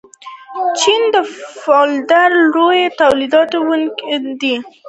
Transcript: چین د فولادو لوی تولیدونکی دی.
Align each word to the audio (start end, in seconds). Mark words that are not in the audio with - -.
چین 0.79 1.01
د 1.13 1.15
فولادو 1.61 2.39
لوی 2.53 2.81
تولیدونکی 2.99 4.15
دی. 4.41 4.55